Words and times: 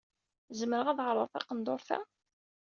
Zemreɣ 0.59 0.85
ad 0.89 0.99
ɛerḍeɣ 1.07 1.27
taqendurt-a? 1.31 1.99